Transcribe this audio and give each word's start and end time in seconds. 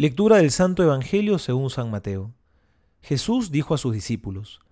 Lectura 0.00 0.38
del 0.38 0.50
Santo 0.50 0.82
Evangelio 0.82 1.38
según 1.38 1.68
San 1.68 1.90
Mateo. 1.90 2.32
Jesús 3.02 3.50
dijo 3.50 3.74
a 3.74 3.76
sus 3.76 3.92
discípulos, 3.92 4.62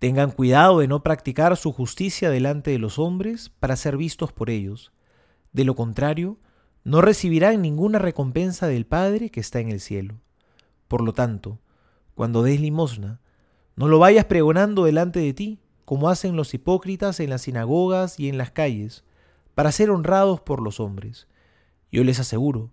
Tengan 0.00 0.32
cuidado 0.32 0.80
de 0.80 0.88
no 0.88 1.04
practicar 1.04 1.56
su 1.56 1.70
justicia 1.72 2.30
delante 2.30 2.72
de 2.72 2.80
los 2.80 2.98
hombres 2.98 3.52
para 3.60 3.76
ser 3.76 3.96
vistos 3.96 4.32
por 4.32 4.50
ellos. 4.50 4.90
De 5.52 5.62
lo 5.62 5.76
contrario, 5.76 6.36
no 6.82 7.00
recibirán 7.00 7.62
ninguna 7.62 8.00
recompensa 8.00 8.66
del 8.66 8.84
Padre 8.84 9.30
que 9.30 9.38
está 9.38 9.60
en 9.60 9.68
el 9.68 9.78
cielo. 9.78 10.16
Por 10.88 11.04
lo 11.04 11.12
tanto, 11.12 11.60
cuando 12.16 12.42
des 12.42 12.60
limosna, 12.60 13.20
no 13.76 13.86
lo 13.86 14.00
vayas 14.00 14.24
pregonando 14.24 14.82
delante 14.82 15.20
de 15.20 15.32
ti, 15.32 15.60
como 15.84 16.10
hacen 16.10 16.34
los 16.34 16.54
hipócritas 16.54 17.20
en 17.20 17.30
las 17.30 17.42
sinagogas 17.42 18.18
y 18.18 18.28
en 18.28 18.36
las 18.36 18.50
calles, 18.50 19.04
para 19.54 19.70
ser 19.70 19.92
honrados 19.92 20.40
por 20.40 20.60
los 20.60 20.80
hombres. 20.80 21.28
Yo 21.92 22.02
les 22.02 22.18
aseguro, 22.18 22.72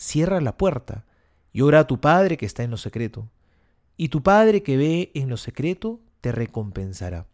cierra 0.00 0.40
la 0.40 0.56
puerta 0.56 1.04
y 1.52 1.60
ora 1.60 1.80
a 1.80 1.86
tu 1.86 2.00
Padre 2.00 2.38
que 2.38 2.46
está 2.46 2.62
en 2.62 2.70
lo 2.70 2.78
secreto. 2.78 3.28
Y 3.98 4.08
tu 4.08 4.22
Padre 4.22 4.62
que 4.62 4.78
ve 4.78 5.10
en 5.14 5.28
lo 5.28 5.36
secreto 5.36 6.00
te 6.22 6.32
recompensará. 6.32 7.26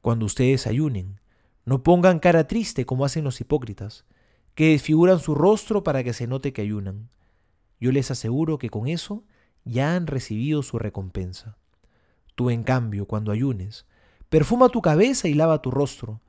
Cuando 0.00 0.26
ustedes 0.26 0.66
ayunen, 0.66 1.20
no 1.64 1.84
pongan 1.84 2.18
cara 2.18 2.48
triste 2.48 2.84
como 2.84 3.04
hacen 3.04 3.22
los 3.22 3.40
hipócritas, 3.40 4.04
que 4.56 4.70
desfiguran 4.70 5.20
su 5.20 5.36
rostro 5.36 5.84
para 5.84 6.02
que 6.02 6.12
se 6.12 6.26
note 6.26 6.52
que 6.52 6.62
ayunan. 6.62 7.10
Yo 7.78 7.92
les 7.92 8.10
aseguro 8.10 8.58
que 8.58 8.70
con 8.70 8.88
eso 8.88 9.22
ya 9.64 9.94
han 9.94 10.08
recibido 10.08 10.64
su 10.64 10.80
recompensa. 10.80 11.58
Tú, 12.34 12.50
en 12.50 12.64
cambio, 12.64 13.06
cuando 13.06 13.30
ayunes, 13.30 13.86
perfuma 14.28 14.68
tu 14.68 14.82
cabeza 14.82 15.28
y 15.28 15.34
lava 15.34 15.62
tu 15.62 15.70
rostro, 15.70 16.20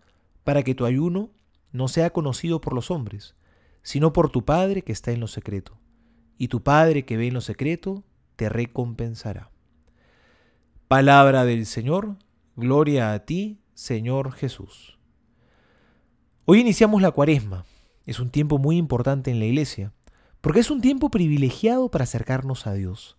para 0.43 0.61
que 0.61 0.75
tu 0.75 0.85
ayuno 0.85 1.31
no 1.71 1.87
sea 1.87 2.11
conocido 2.11 2.61
por 2.61 2.73
los 2.73 2.91
hombres, 2.91 3.33
sino 3.83 4.13
por 4.13 4.29
tu 4.29 4.45
Padre 4.45 4.81
que 4.81 4.91
está 4.91 5.11
en 5.11 5.19
lo 5.19 5.27
secreto. 5.27 5.77
Y 6.37 6.47
tu 6.47 6.63
Padre 6.63 7.05
que 7.05 7.17
ve 7.17 7.27
en 7.27 7.33
lo 7.33 7.41
secreto 7.41 8.03
te 8.35 8.49
recompensará. 8.49 9.51
Palabra 10.87 11.45
del 11.45 11.65
Señor, 11.65 12.17
gloria 12.55 13.13
a 13.13 13.25
ti, 13.25 13.61
Señor 13.73 14.31
Jesús. 14.31 14.97
Hoy 16.45 16.61
iniciamos 16.61 17.01
la 17.01 17.11
cuaresma. 17.11 17.65
Es 18.05 18.19
un 18.19 18.29
tiempo 18.29 18.57
muy 18.57 18.77
importante 18.77 19.29
en 19.29 19.39
la 19.39 19.45
iglesia, 19.45 19.93
porque 20.41 20.61
es 20.61 20.71
un 20.71 20.81
tiempo 20.81 21.11
privilegiado 21.11 21.91
para 21.91 22.05
acercarnos 22.05 22.65
a 22.65 22.73
Dios. 22.73 23.17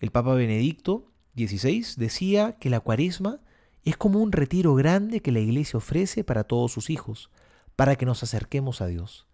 El 0.00 0.10
Papa 0.10 0.34
Benedicto 0.34 1.10
XVI 1.34 1.84
decía 1.96 2.58
que 2.58 2.68
la 2.68 2.80
cuaresma 2.80 3.40
es 3.84 3.96
como 3.96 4.20
un 4.20 4.32
retiro 4.32 4.74
grande 4.74 5.20
que 5.20 5.32
la 5.32 5.40
iglesia 5.40 5.78
ofrece 5.78 6.24
para 6.24 6.44
todos 6.44 6.72
sus 6.72 6.90
hijos, 6.90 7.30
para 7.74 7.96
que 7.96 8.04
nos 8.04 8.22
acerquemos 8.22 8.80
a 8.80 8.86
Dios 8.86 9.28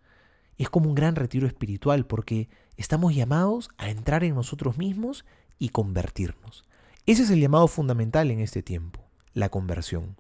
es 0.59 0.71
como 0.71 0.89
un 0.89 0.95
gran 0.95 1.17
retiro 1.17 1.47
espiritual 1.47 2.07
porque 2.07 2.49
estamos 2.77 3.15
llamados 3.15 3.71
a 3.79 3.91
entrar 3.91 4.25
en 4.25 4.35
nosotros 4.35 4.79
mismos 4.79 5.25
y 5.59 5.71
convertirnos. 5.71 6.65
Ese 7.07 7.23
es 7.25 7.31
el 7.31 7.41
llamado 7.41 7.69
fundamental 7.69 8.31
en 8.31 8.41
este 8.41 8.63
tiempo, 8.63 9.01
la 9.33 9.49
conversión. 9.49 10.17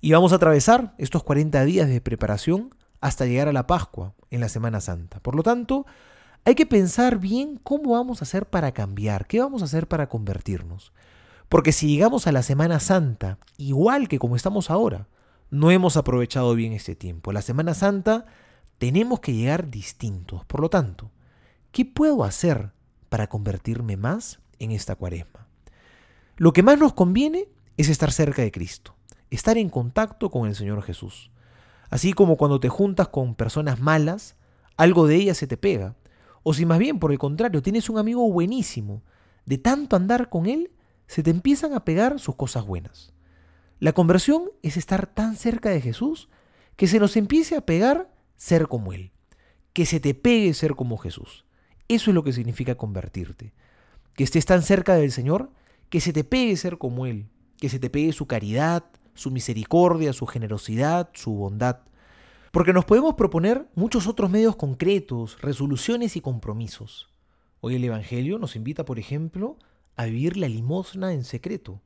Y 0.00 0.12
vamos 0.12 0.32
a 0.32 0.36
atravesar 0.36 0.94
estos 0.98 1.24
40 1.24 1.64
días 1.64 1.88
de 1.88 2.00
preparación 2.00 2.74
hasta 3.00 3.26
llegar 3.26 3.48
a 3.48 3.52
la 3.52 3.66
Pascua 3.66 4.14
en 4.30 4.40
la 4.40 4.48
Semana 4.48 4.80
Santa. 4.80 5.20
Por 5.20 5.34
lo 5.34 5.42
tanto, 5.42 5.86
hay 6.44 6.54
que 6.54 6.66
pensar 6.66 7.18
bien 7.18 7.58
cómo 7.62 7.92
vamos 7.92 8.20
a 8.20 8.24
hacer 8.24 8.46
para 8.46 8.72
cambiar, 8.72 9.26
qué 9.26 9.40
vamos 9.40 9.62
a 9.62 9.64
hacer 9.64 9.88
para 9.88 10.08
convertirnos. 10.08 10.92
Porque 11.48 11.72
si 11.72 11.88
llegamos 11.88 12.26
a 12.26 12.32
la 12.32 12.42
Semana 12.42 12.80
Santa 12.80 13.38
igual 13.56 14.08
que 14.08 14.18
como 14.18 14.36
estamos 14.36 14.70
ahora, 14.70 15.08
no 15.50 15.70
hemos 15.70 15.96
aprovechado 15.96 16.54
bien 16.54 16.72
este 16.72 16.94
tiempo. 16.94 17.32
La 17.32 17.42
Semana 17.42 17.74
Santa 17.74 18.26
tenemos 18.84 19.20
que 19.20 19.32
llegar 19.32 19.70
distintos. 19.70 20.44
Por 20.44 20.60
lo 20.60 20.68
tanto, 20.68 21.10
¿qué 21.72 21.86
puedo 21.86 22.22
hacer 22.22 22.72
para 23.08 23.28
convertirme 23.30 23.96
más 23.96 24.40
en 24.58 24.72
esta 24.72 24.94
cuaresma? 24.94 25.48
Lo 26.36 26.52
que 26.52 26.62
más 26.62 26.78
nos 26.78 26.92
conviene 26.92 27.48
es 27.78 27.88
estar 27.88 28.12
cerca 28.12 28.42
de 28.42 28.52
Cristo, 28.52 28.94
estar 29.30 29.56
en 29.56 29.70
contacto 29.70 30.30
con 30.30 30.46
el 30.46 30.54
Señor 30.54 30.82
Jesús. 30.82 31.30
Así 31.88 32.12
como 32.12 32.36
cuando 32.36 32.60
te 32.60 32.68
juntas 32.68 33.08
con 33.08 33.34
personas 33.34 33.80
malas, 33.80 34.36
algo 34.76 35.06
de 35.06 35.16
ellas 35.16 35.38
se 35.38 35.46
te 35.46 35.56
pega. 35.56 35.96
O 36.42 36.52
si 36.52 36.66
más 36.66 36.78
bien, 36.78 36.98
por 36.98 37.10
el 37.10 37.18
contrario, 37.18 37.62
tienes 37.62 37.88
un 37.88 37.96
amigo 37.96 38.30
buenísimo, 38.30 39.02
de 39.46 39.56
tanto 39.56 39.96
andar 39.96 40.28
con 40.28 40.44
él, 40.44 40.72
se 41.06 41.22
te 41.22 41.30
empiezan 41.30 41.72
a 41.72 41.86
pegar 41.86 42.20
sus 42.20 42.36
cosas 42.36 42.66
buenas. 42.66 43.14
La 43.80 43.94
conversión 43.94 44.50
es 44.60 44.76
estar 44.76 45.06
tan 45.06 45.36
cerca 45.36 45.70
de 45.70 45.80
Jesús 45.80 46.28
que 46.76 46.86
se 46.86 46.98
nos 46.98 47.16
empiece 47.16 47.56
a 47.56 47.62
pegar 47.62 48.12
ser 48.36 48.68
como 48.68 48.92
Él. 48.92 49.12
Que 49.72 49.86
se 49.86 50.00
te 50.00 50.14
pegue 50.14 50.54
ser 50.54 50.74
como 50.74 50.98
Jesús. 50.98 51.44
Eso 51.88 52.10
es 52.10 52.14
lo 52.14 52.24
que 52.24 52.32
significa 52.32 52.76
convertirte. 52.76 53.52
Que 54.14 54.24
estés 54.24 54.46
tan 54.46 54.62
cerca 54.62 54.94
del 54.94 55.12
Señor 55.12 55.50
que 55.90 56.00
se 56.00 56.12
te 56.12 56.24
pegue 56.24 56.56
ser 56.56 56.78
como 56.78 57.06
Él. 57.06 57.26
Que 57.58 57.68
se 57.68 57.78
te 57.78 57.90
pegue 57.90 58.12
su 58.12 58.26
caridad, 58.26 58.84
su 59.14 59.30
misericordia, 59.30 60.12
su 60.12 60.26
generosidad, 60.26 61.10
su 61.14 61.32
bondad. 61.32 61.80
Porque 62.52 62.72
nos 62.72 62.84
podemos 62.84 63.14
proponer 63.14 63.68
muchos 63.74 64.06
otros 64.06 64.30
medios 64.30 64.56
concretos, 64.56 65.40
resoluciones 65.40 66.16
y 66.16 66.20
compromisos. 66.20 67.08
Hoy 67.60 67.76
el 67.76 67.84
Evangelio 67.84 68.38
nos 68.38 68.56
invita, 68.56 68.84
por 68.84 68.98
ejemplo, 68.98 69.56
a 69.96 70.04
vivir 70.04 70.36
la 70.36 70.48
limosna 70.48 71.12
en 71.12 71.24
secreto, 71.24 71.80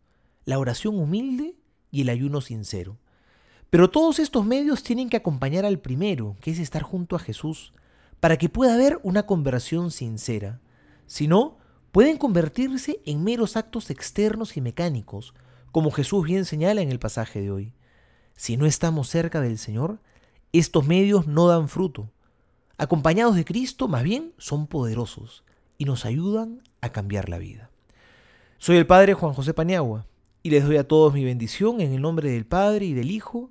la 0.45 0.59
oración 0.59 0.99
humilde 0.99 1.55
y 1.91 2.03
el 2.03 2.09
ayuno 2.09 2.41
sincero. 2.41 2.99
Pero 3.71 3.91
todos 3.91 4.19
estos 4.19 4.47
medios 4.47 4.83
tienen 4.83 5.11
que 5.11 5.19
acompañar 5.19 5.67
al 5.67 5.79
primero, 5.79 6.37
que 6.41 6.51
es 6.51 6.59
estar 6.59 6.83
junto 6.83 7.17
a 7.17 7.19
Jesús, 7.19 7.73
para 8.19 8.39
que 8.39 8.49
pueda 8.49 8.75
haber 8.75 8.99
una 9.03 9.27
conversión 9.27 9.91
sincera. 9.91 10.61
Si 11.07 11.29
no, 11.29 11.59
pueden 11.93 12.17
convertirse 12.17 13.01
en 13.05 13.23
meros 13.23 13.57
actos 13.57 13.91
externos 13.91 14.57
y 14.57 14.63
mecánicos, 14.63 15.35
como 15.71 15.91
Jesús 15.91 16.25
bien 16.25 16.47
señala 16.47 16.81
en 16.81 16.91
el 16.91 16.99
pasaje 16.99 17.43
de 17.43 17.51
hoy. 17.51 17.75
Si 18.37 18.57
no 18.57 18.65
estamos 18.65 19.09
cerca 19.09 19.43
del 19.43 19.59
Señor, 19.59 20.01
estos 20.53 20.87
medios 20.87 21.27
no 21.27 21.47
dan 21.47 21.69
fruto. 21.69 22.11
Acompañados 22.79 23.37
de 23.37 23.45
Cristo, 23.45 23.87
más 23.87 24.03
bien, 24.03 24.33
son 24.39 24.67
poderosos 24.67 25.45
y 25.77 25.85
nos 25.85 26.07
ayudan 26.07 26.63
a 26.81 26.91
cambiar 26.91 27.29
la 27.29 27.39
vida. 27.39 27.71
Soy 28.57 28.77
el 28.77 28.87
Padre 28.87 29.15
Juan 29.15 29.35
José 29.35 29.53
Paniagua 29.53 30.07
y 30.43 30.51
les 30.51 30.65
doy 30.65 30.79
a 30.79 30.89
todos 30.89 31.13
mi 31.13 31.25
bendición 31.25 31.83
en 31.83 31.93
el 31.93 32.01
nombre 32.01 32.31
del 32.31 32.47
Padre 32.47 32.87
y 32.87 32.95
del 32.95 33.11
Hijo 33.11 33.51